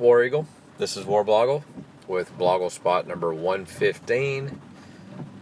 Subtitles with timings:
[0.00, 0.46] War Eagle.
[0.78, 1.62] This is War Blogle
[2.08, 4.58] with Blogle spot number 115.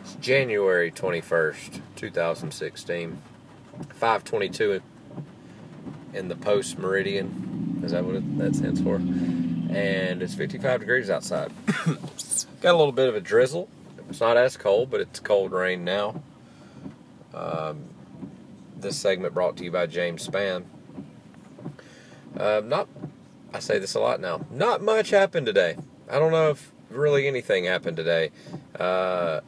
[0.00, 3.22] It's January 21st, 2016.
[3.90, 4.82] 522
[6.12, 7.80] in the post meridian.
[7.84, 8.96] Is that what it, that stands for?
[8.96, 11.52] And it's 55 degrees outside.
[12.60, 13.68] Got a little bit of a drizzle.
[14.08, 16.24] It's not as cold, but it's cold rain now.
[17.32, 17.84] Um,
[18.76, 20.64] this segment brought to you by James Spann.
[22.36, 22.88] Uh, not,
[23.52, 24.46] I say this a lot now.
[24.50, 25.76] Not much happened today.
[26.08, 28.30] I don't know if really anything happened today.
[28.78, 29.40] Uh,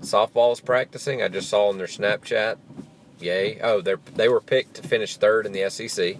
[0.00, 1.22] softball is practicing.
[1.22, 2.56] I just saw on their Snapchat.
[3.20, 3.60] Yay!
[3.60, 6.16] Oh, they they were picked to finish third in the SEC.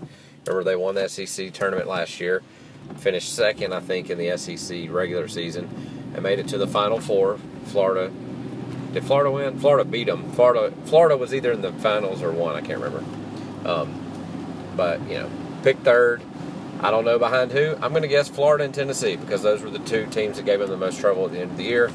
[0.47, 2.43] Remember they won the SEC tournament last year.
[2.99, 5.69] Finished second, I think, in the SEC regular season,
[6.15, 7.39] and made it to the Final Four.
[7.67, 8.13] Florida.
[8.93, 9.59] Did Florida win?
[9.59, 10.31] Florida beat them.
[10.33, 12.55] Florida Florida was either in the finals or won.
[12.55, 13.05] I can't remember.
[13.69, 15.31] Um, but you know,
[15.63, 16.23] picked third.
[16.83, 17.77] I don't know behind who.
[17.81, 20.61] I'm going to guess Florida and Tennessee because those were the two teams that gave
[20.61, 21.93] him the most trouble at the end of the year.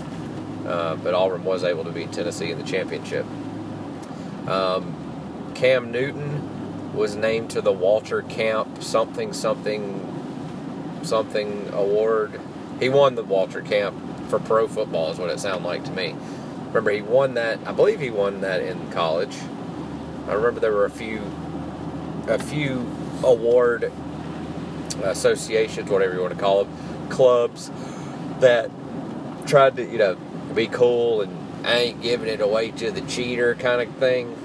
[0.66, 3.26] Uh, but Auburn was able to beat Tennessee in the championship.
[4.48, 12.40] Um, Cam Newton was named to the Walter Camp something something something award.
[12.80, 13.98] He won the Walter Camp
[14.30, 16.16] for pro football, is what it sounded like to me.
[16.68, 17.60] Remember, he won that.
[17.66, 19.36] I believe he won that in college.
[20.28, 21.22] I remember there were a few
[22.28, 22.86] a few
[23.24, 23.92] award
[25.04, 27.72] associations, whatever you want to call them, clubs
[28.40, 28.70] that
[29.46, 30.16] tried to, you know,
[30.54, 34.36] be cool and I ain't giving it away to the cheater kind of thing.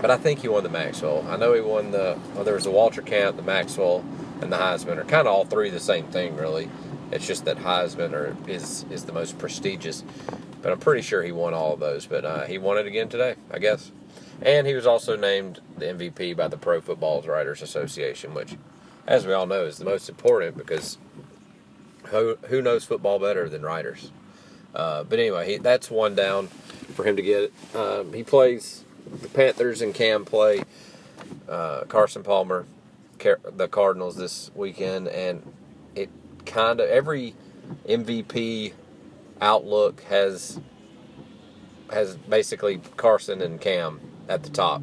[0.00, 1.26] But I think he won the Maxwell.
[1.28, 4.04] I know he won the, well, there was the Walter Camp, the Maxwell,
[4.40, 6.68] and the Heisman are kind of all three the same thing, really.
[7.10, 10.04] It's just that Heisman are, is is the most prestigious.
[10.60, 12.06] But I'm pretty sure he won all of those.
[12.06, 13.92] But uh, he won it again today, I guess.
[14.42, 18.56] And he was also named the MVP by the Pro Football Writers Association, which,
[19.06, 20.98] as we all know, is the most important because
[22.06, 24.10] who, who knows football better than writers?
[24.74, 26.48] Uh, but anyway, he, that's one down
[26.94, 27.76] for him to get it.
[27.76, 28.84] Um, he plays
[29.22, 30.64] the Panthers and Cam play
[31.48, 32.66] uh, Carson Palmer,
[33.18, 35.42] Car- the Cardinals this weekend, and
[35.94, 36.10] it
[36.44, 37.34] kind of every
[37.88, 38.72] MVP
[39.40, 40.60] outlook has
[41.90, 44.82] has basically Carson and Cam at the top.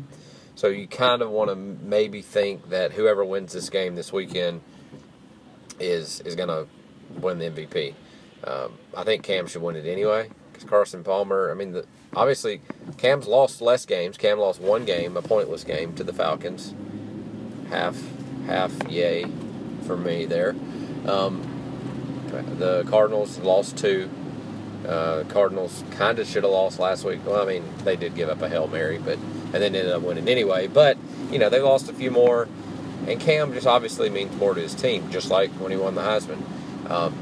[0.56, 4.62] So you kind of want to maybe think that whoever wins this game this weekend
[5.80, 6.68] is is going to
[7.19, 7.94] win the MVP.
[8.44, 11.50] Um, I think Cam should win it anyway because Carson Palmer.
[11.50, 12.62] I mean, the, obviously
[12.97, 14.18] Cam's lost less games.
[14.18, 16.74] Cam lost one game, a pointless game, to the Falcons.
[17.69, 17.97] Half,
[18.46, 19.25] half, yay,
[19.86, 20.56] for me there.
[21.08, 21.50] Um,
[22.58, 24.09] the Cardinals lost two.
[24.88, 27.25] Uh, Cardinals kind of should have lost last week.
[27.25, 30.01] Well, I mean, they did give up a hail mary, but and then ended up
[30.01, 30.67] winning anyway.
[30.67, 30.97] But
[31.31, 32.47] you know, they lost a few more,
[33.07, 36.01] and Cam just obviously means more to his team, just like when he won the
[36.01, 36.41] Heisman.
[36.89, 37.16] Um,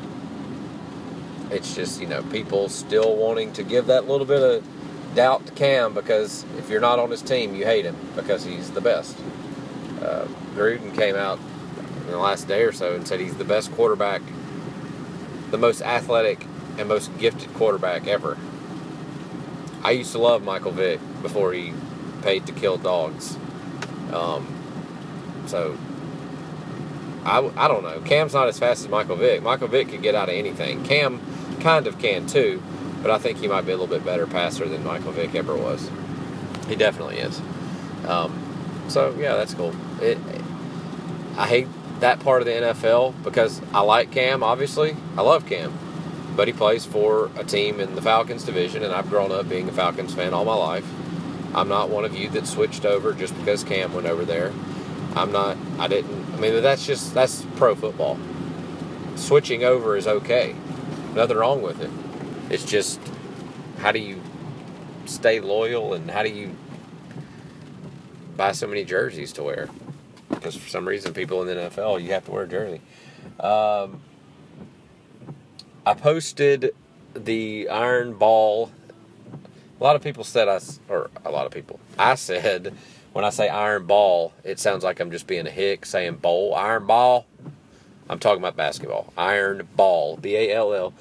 [1.51, 4.67] it's just you know people still wanting to give that little bit of
[5.16, 8.72] doubt to Cam because if you're not on his team, you hate him because he's
[8.72, 9.17] the best.
[10.01, 11.39] Uh, Gruden came out
[12.05, 14.22] in the last day or so and said he's the best quarterback,
[15.51, 16.45] the most athletic
[16.78, 18.38] and most gifted quarterback ever.
[19.84, 21.74] I used to love Michael Vick before he
[22.22, 23.38] paid to kill dogs.
[24.14, 24.48] Um,
[25.48, 25.78] so
[27.24, 28.00] I, I don't know.
[28.02, 29.42] Cam's not as fast as Michael Vick.
[29.44, 30.84] Michael Vick could get out of anything.
[30.84, 31.20] Cam
[31.62, 32.62] kind of can too,
[33.02, 35.56] but I think he might be a little bit better passer than Michael Vick ever
[35.56, 35.90] was.
[36.68, 37.42] He definitely is.
[38.08, 39.74] Um, so yeah, that's cool.
[40.02, 40.18] It,
[41.38, 41.68] I hate
[42.00, 44.44] that part of the NFL because I like Cam.
[44.44, 45.78] Obviously, I love Cam,
[46.36, 49.68] but he plays for a team in the Falcons division, and I've grown up being
[49.68, 50.86] a Falcons fan all my life.
[51.53, 54.53] I'm not one of you that switched over just because Cam went over there.
[55.16, 55.58] I'm not.
[55.78, 56.34] I didn't.
[56.34, 58.18] I mean, that's just that's pro football.
[59.16, 60.56] Switching over is okay.
[61.14, 61.90] Nothing wrong with it.
[62.50, 63.00] It's just
[63.80, 64.22] how do you
[65.06, 66.56] stay loyal and how do you
[68.38, 69.70] buy so many jerseys to wear?
[70.30, 72.81] Because for some reason, people in the NFL, you have to wear a jersey.
[73.40, 74.00] Um,
[75.85, 76.75] I posted
[77.13, 78.72] the iron ball.
[79.79, 82.75] A lot of people said I, or a lot of people, I said
[83.13, 86.53] when I say iron ball, it sounds like I'm just being a hick saying bowl.
[86.53, 87.25] Iron ball.
[88.09, 89.11] I'm talking about basketball.
[89.17, 90.17] Iron ball.
[90.17, 90.93] B A L L.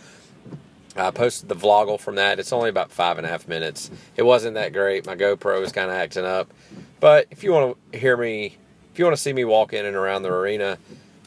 [0.96, 2.40] I posted the vloggle from that.
[2.40, 3.90] It's only about five and a half minutes.
[4.16, 5.06] It wasn't that great.
[5.06, 6.52] My GoPro is kind of acting up.
[6.98, 8.56] But if you want to hear me,
[8.92, 10.78] if you want to see me walk in and around the arena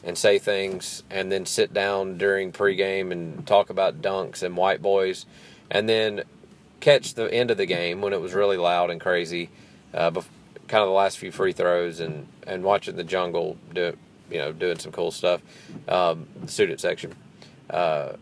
[0.04, 4.82] and say things and then sit down during pregame and talk about dunks and white
[4.82, 5.26] boys
[5.70, 6.22] and then
[6.80, 9.48] catch the end of the game when it was really loud and crazy,
[9.94, 13.96] uh, kind of the last few free throws and, and watching the jungle do
[14.30, 15.40] you know, doing some cool stuff.
[15.88, 17.14] Um, student section.
[17.68, 18.14] Uh,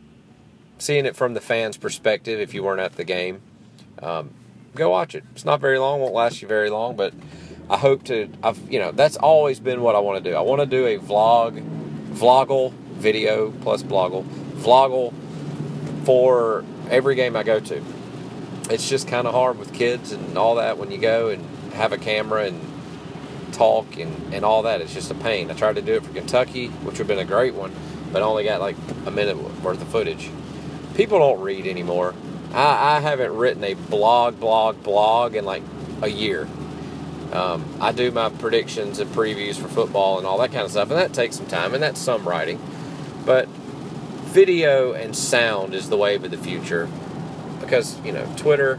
[0.78, 3.40] seeing it from the fans' perspective, if you weren't at the game,
[4.02, 4.30] um,
[4.74, 5.24] go watch it.
[5.32, 7.14] It's not very long, won't last you very long, but
[7.70, 8.28] I hope to.
[8.42, 10.36] I've you know that's always been what I want to do.
[10.36, 11.62] I want to do a vlog,
[12.10, 14.24] vloggle video plus bloggle,
[14.56, 15.12] vloggle
[16.04, 17.82] for every game I go to.
[18.70, 21.44] It's just kind of hard with kids and all that when you go and
[21.74, 22.60] have a camera and
[23.52, 24.80] talk and, and all that.
[24.80, 25.50] It's just a pain.
[25.50, 27.72] I tried to do it for Kentucky, which would have been a great one,
[28.12, 28.76] but only got like
[29.06, 30.30] a minute worth of footage.
[30.94, 32.14] People don't read anymore.
[32.52, 35.62] I, I haven't written a blog, blog, blog in like
[36.02, 36.48] a year.
[37.32, 40.90] Um, I do my predictions and previews for football and all that kind of stuff,
[40.90, 42.60] and that takes some time, and that's some writing.
[43.24, 46.88] But video and sound is the wave of the future
[47.60, 48.78] because you know Twitter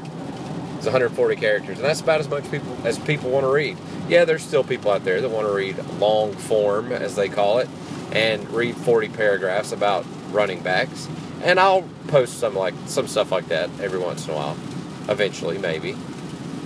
[0.78, 3.78] is 140 characters, and that's about as much people as people want to read.
[4.08, 7.60] Yeah, there's still people out there that want to read long form, as they call
[7.60, 7.70] it,
[8.12, 11.08] and read 40 paragraphs about running backs.
[11.44, 14.58] And I'll post some like some stuff like that every once in a while.
[15.10, 15.96] Eventually, maybe.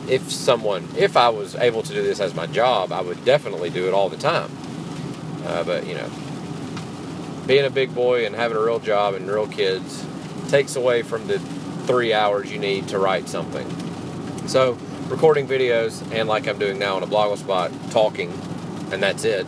[0.07, 3.69] If someone, if I was able to do this as my job, I would definitely
[3.69, 4.50] do it all the time.
[5.45, 6.09] Uh, but you know,
[7.45, 10.06] being a big boy and having a real job and real kids
[10.50, 11.39] takes away from the
[11.88, 13.68] three hours you need to write something.
[14.48, 14.77] So,
[15.07, 18.31] recording videos and like I'm doing now on a blogle spot, talking,
[18.92, 19.48] and that's it.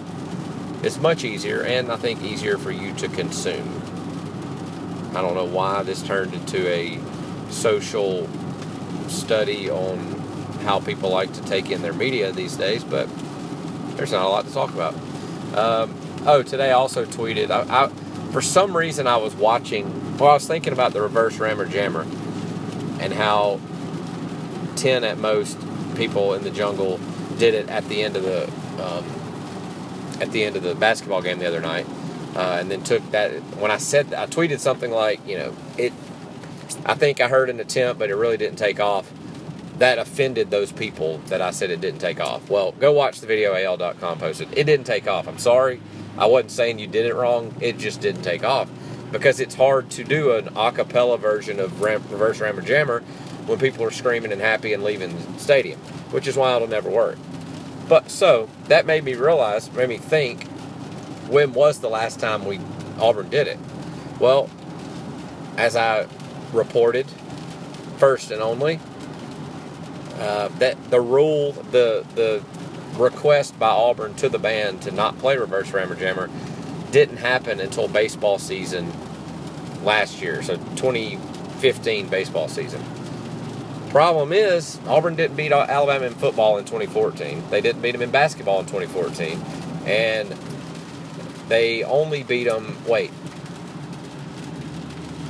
[0.82, 3.82] It's much easier and I think easier for you to consume.
[5.14, 7.00] I don't know why this turned into a
[7.50, 8.28] social
[9.10, 10.19] study on
[10.62, 13.08] how people like to take in their media these days, but
[13.96, 14.94] there's not a lot to talk about.
[15.56, 15.96] Um,
[16.26, 17.50] oh, today I also tweeted.
[17.50, 17.88] I, I,
[18.32, 20.18] for some reason, I was watching.
[20.18, 22.04] Well, I was thinking about the reverse rammer jammer
[23.00, 23.60] and how
[24.76, 25.58] ten at most
[25.96, 27.00] people in the jungle
[27.38, 28.46] did it at the end of the
[28.84, 29.06] um,
[30.22, 31.88] at the end of the basketball game the other night,
[32.36, 33.32] uh, and then took that.
[33.58, 35.94] When I said I tweeted something like, you know, it.
[36.86, 39.12] I think I heard an attempt, but it really didn't take off.
[39.80, 42.50] That offended those people that I said it didn't take off.
[42.50, 44.50] Well, go watch the video AL.com posted.
[44.58, 45.28] It didn't take off.
[45.28, 45.82] I'm sorry.
[46.18, 47.56] I wasn't saying you did it wrong.
[47.62, 48.70] It just didn't take off
[49.12, 53.02] because it's hard to do an a cappella version of Ram, Reverse Rammer Jammer
[53.46, 55.80] when people are screaming and happy and leaving the stadium,
[56.12, 57.18] which is why it'll never work.
[57.88, 60.46] But so that made me realize, made me think,
[61.28, 62.60] when was the last time we
[63.00, 63.58] Auburn did it?
[64.20, 64.50] Well,
[65.58, 66.08] as I
[66.54, 67.08] reported,
[67.98, 68.80] first and only,
[70.20, 72.44] uh, that the rule, the the
[72.98, 76.30] request by Auburn to the band to not play reverse rammer jammer
[76.92, 78.92] didn't happen until baseball season
[79.84, 82.84] last year, so 2015 baseball season.
[83.90, 87.44] Problem is, Auburn didn't beat Alabama in football in 2014.
[87.50, 89.42] They didn't beat them in basketball in 2014,
[89.86, 90.36] and
[91.48, 92.78] they only beat them.
[92.88, 93.12] Wait,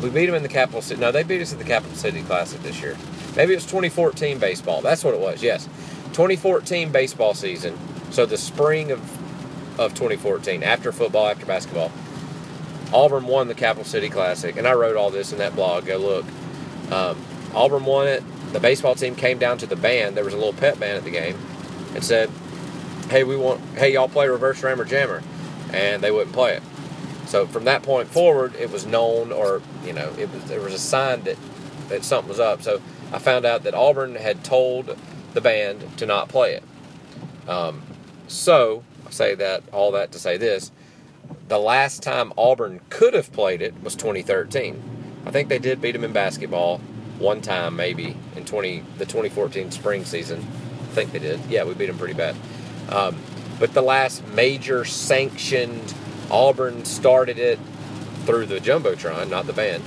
[0.01, 1.00] we beat them in the Capital City.
[1.00, 2.97] No, they beat us at the Capital City Classic this year.
[3.36, 4.81] Maybe it was 2014 baseball.
[4.81, 5.42] That's what it was.
[5.42, 5.66] Yes,
[6.14, 7.78] 2014 baseball season.
[8.12, 9.00] So the spring of
[9.80, 11.90] of 2014, after football, after basketball,
[12.94, 15.86] Auburn won the Capital City Classic, and I wrote all this in that blog.
[15.86, 16.26] Go look.
[16.92, 17.24] Um,
[17.54, 18.24] Auburn won it.
[18.52, 20.18] The baseball team came down to the band.
[20.18, 21.38] There was a little pep band at the game,
[21.94, 22.30] and said,
[23.10, 23.62] "Hey, we want.
[23.76, 25.22] Hey, y'all play reverse rammer jammer,"
[25.72, 26.64] and they wouldn't play it.
[27.28, 30.74] So from that point forward, it was known, or you know, it was there was
[30.74, 31.38] a sign that
[31.90, 32.64] that something was up.
[32.64, 34.95] So I found out that Auburn had told
[35.33, 36.63] the band to not play it.
[37.49, 37.81] Um,
[38.28, 40.71] so I say that all that to say this:
[41.47, 44.81] the last time Auburn could have played it was 2013.
[45.25, 46.80] I think they did beat them in basketball
[47.18, 50.39] one time, maybe in 20 the 2014 spring season.
[50.39, 51.39] I think they did.
[51.49, 52.35] Yeah, we beat them pretty bad.
[52.89, 53.18] Um,
[53.59, 55.94] but the last major sanctioned
[56.31, 57.59] Auburn started it
[58.25, 59.83] through the jumbotron, not the band,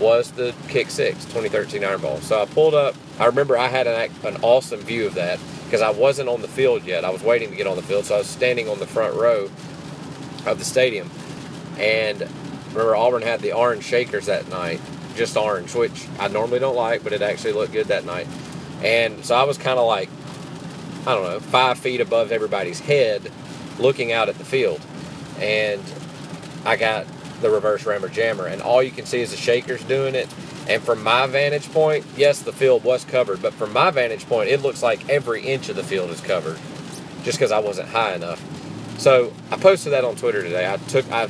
[0.00, 2.16] was the kick six 2013 Iron Bowl.
[2.18, 2.96] So I pulled up.
[3.18, 6.48] I remember I had an, an awesome view of that because I wasn't on the
[6.48, 7.04] field yet.
[7.04, 9.14] I was waiting to get on the field, so I was standing on the front
[9.14, 9.50] row
[10.46, 11.10] of the stadium.
[11.78, 12.22] And
[12.72, 14.80] remember, Auburn had the orange shakers that night,
[15.14, 18.26] just orange, which I normally don't like, but it actually looked good that night.
[18.82, 20.08] And so I was kind of like,
[21.06, 23.30] I don't know, five feet above everybody's head
[23.78, 24.80] looking out at the field.
[25.38, 25.82] And
[26.64, 27.06] I got
[27.40, 30.28] the reverse rammer jammer, and all you can see is the shakers doing it.
[30.68, 34.50] And from my vantage point, yes, the field was covered, but from my vantage point,
[34.50, 36.58] it looks like every inch of the field is covered,
[37.24, 38.42] just because I wasn't high enough.
[38.98, 40.70] So I posted that on Twitter today.
[40.70, 41.26] I took I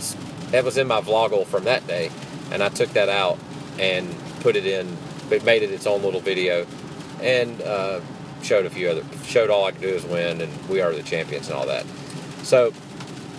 [0.50, 2.10] that was in my vloggle from that day,
[2.50, 3.38] and I took that out
[3.78, 4.96] and put it in.
[5.30, 6.66] It made it its own little video,
[7.22, 8.00] and uh,
[8.42, 11.02] showed a few other showed all I could do is win, and we are the
[11.02, 11.86] champions and all that.
[12.42, 12.72] So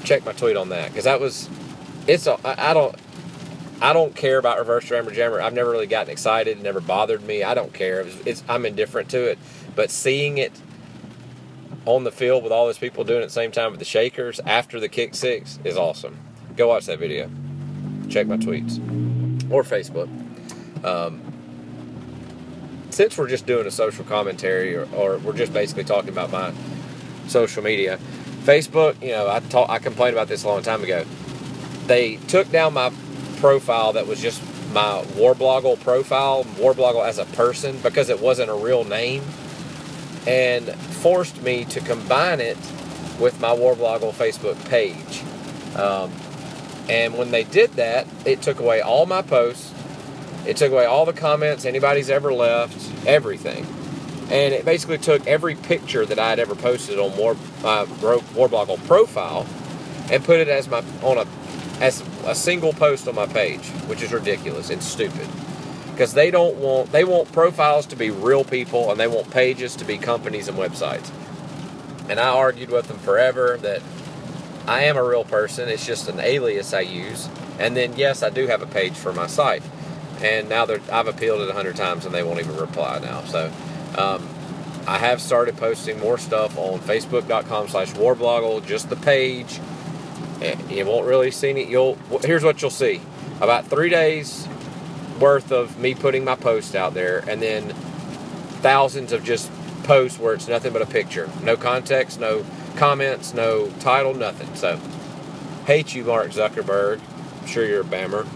[0.04, 1.50] check my tweet on that because that was
[2.08, 2.96] it's a, I, I don't
[3.82, 5.42] I don't care about reverse rammer jammer.
[5.42, 6.60] I've never really gotten excited.
[6.60, 7.44] It never bothered me.
[7.44, 8.06] I don't care.
[8.26, 9.40] It's I'm indifferent to it.
[9.76, 10.52] But seeing it
[11.86, 13.86] on the field with all those people doing it at the same time with the
[13.86, 16.18] shakers after the kick six is awesome.
[16.56, 17.30] Go watch that video.
[18.08, 18.78] Check my tweets
[19.52, 20.10] or Facebook.
[20.86, 21.22] Um,
[22.92, 26.54] since we're just doing a social commentary or, or we're just basically talking about my
[27.28, 27.98] social media,
[28.44, 31.06] Facebook, you know, I talk, I complained about this a long time ago.
[31.92, 32.90] They took down my
[33.42, 38.54] profile that was just my Warblogle profile, Warblogle as a person, because it wasn't a
[38.54, 39.22] real name,
[40.26, 42.56] and forced me to combine it
[43.20, 45.22] with my Warblogle Facebook page.
[45.78, 46.14] Um,
[46.88, 49.74] and when they did that, it took away all my posts.
[50.48, 53.66] It took away all the comments anybody's ever left, everything.
[54.32, 58.82] And it basically took every picture that I had ever posted on War, my Warblogle
[58.88, 59.46] profile
[60.12, 61.26] and put it as my on a
[61.82, 65.28] as a single post on my page, which is ridiculous and stupid.
[65.92, 69.76] Because they don't want they want profiles to be real people and they want pages
[69.78, 71.12] to be companies and websites.
[72.08, 73.82] And I argued with them forever that
[74.68, 75.70] I am a real person.
[75.70, 77.28] It's just an alias I use.
[77.60, 79.64] And then, yes, I do have a page for my site.
[80.22, 83.24] And now I've appealed it a hundred times and they won't even reply now.
[83.24, 83.52] So
[83.98, 84.28] um,
[84.88, 89.60] I have started posting more stuff on Facebook.com slash Warblogle, just the page.
[90.70, 91.70] You won't really see it.
[91.70, 93.02] You'll here's what you'll see:
[93.40, 94.48] about three days
[95.20, 97.70] worth of me putting my post out there, and then
[98.62, 99.52] thousands of just
[99.84, 102.46] posts where it's nothing but a picture, no context, no
[102.76, 104.54] comments, no title, nothing.
[104.56, 104.80] So,
[105.66, 107.00] hate you, Mark Zuckerberg.
[107.42, 108.28] I'm sure you're a bammer.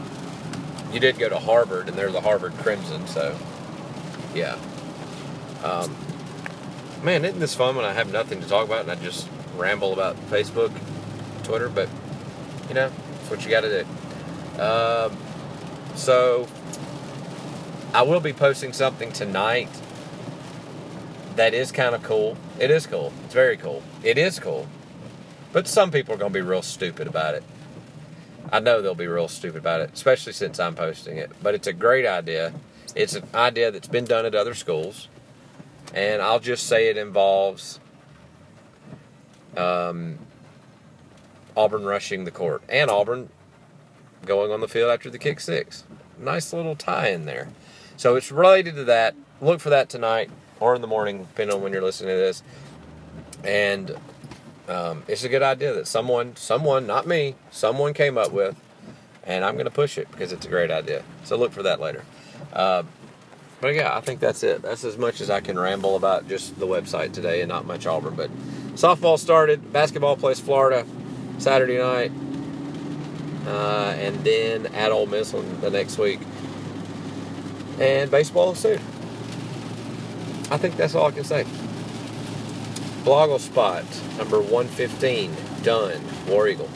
[0.93, 3.37] You did go to Harvard, and they're the Harvard Crimson, so
[4.35, 4.57] yeah.
[5.63, 5.95] Um,
[7.03, 9.93] man, isn't this fun when I have nothing to talk about and I just ramble
[9.93, 10.71] about Facebook,
[11.45, 11.69] Twitter?
[11.69, 11.89] But
[12.67, 14.61] you know, that's what you got to do.
[14.61, 15.17] Um,
[15.95, 16.47] so
[17.93, 19.69] I will be posting something tonight
[21.35, 22.37] that is kind of cool.
[22.59, 23.11] It is cool.
[23.25, 23.83] It's very cool.
[24.03, 24.67] It is cool.
[25.53, 27.43] But some people are going to be real stupid about it.
[28.51, 31.31] I know they'll be real stupid about it, especially since I'm posting it.
[31.41, 32.53] But it's a great idea.
[32.95, 35.07] It's an idea that's been done at other schools.
[35.93, 37.79] And I'll just say it involves
[39.55, 40.19] um,
[41.55, 43.29] Auburn rushing the court and Auburn
[44.25, 45.83] going on the field after the kick six.
[46.19, 47.49] Nice little tie in there.
[47.97, 49.15] So it's related to that.
[49.41, 52.43] Look for that tonight or in the morning, depending on when you're listening to this.
[53.43, 53.95] And
[54.67, 58.55] um, it's a good idea that someone, someone, not me, someone came up with,
[59.23, 61.03] and I'm going to push it because it's a great idea.
[61.23, 62.03] So look for that later.
[62.53, 62.83] Uh,
[63.61, 64.61] but yeah, I think that's it.
[64.61, 67.85] That's as much as I can ramble about just the website today and not much
[67.85, 68.15] Auburn.
[68.15, 68.29] But
[68.75, 70.85] softball started, basketball plays Florida
[71.37, 72.11] Saturday night,
[73.47, 76.19] uh, and then at Ole Miss on the next week.
[77.79, 78.79] And baseball soon.
[80.51, 81.45] I think that's all I can say.
[83.03, 83.83] Blogle spot
[84.17, 86.01] number 115 done.
[86.27, 86.69] War Eagle.